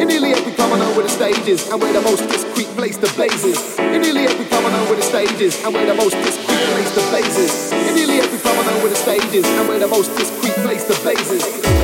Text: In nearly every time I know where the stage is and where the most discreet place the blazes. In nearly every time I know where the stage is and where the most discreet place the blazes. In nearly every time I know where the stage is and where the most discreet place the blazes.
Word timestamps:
In 0.00 0.08
nearly 0.08 0.32
every 0.32 0.52
time 0.52 0.72
I 0.72 0.78
know 0.78 0.92
where 0.94 1.02
the 1.02 1.08
stage 1.08 1.46
is 1.48 1.70
and 1.70 1.80
where 1.80 1.92
the 1.92 2.02
most 2.02 2.28
discreet 2.28 2.68
place 2.76 2.96
the 2.96 3.10
blazes. 3.14 3.78
In 3.78 4.02
nearly 4.02 4.24
every 4.26 4.46
time 4.46 4.64
I 4.66 4.70
know 4.70 4.84
where 4.84 4.96
the 4.96 5.02
stage 5.02 5.40
is 5.40 5.62
and 5.64 5.72
where 5.74 5.86
the 5.86 5.94
most 5.94 6.16
discreet 6.22 6.64
place 6.74 6.90
the 6.94 7.02
blazes. 7.10 7.72
In 7.72 7.94
nearly 7.94 8.18
every 8.18 8.38
time 8.38 8.58
I 8.58 8.64
know 8.70 8.78
where 8.78 8.90
the 8.90 8.96
stage 8.96 9.32
is 9.32 9.46
and 9.46 9.68
where 9.68 9.78
the 9.78 9.88
most 9.88 10.14
discreet 10.16 10.54
place 10.64 10.84
the 10.84 10.94
blazes. 11.02 11.83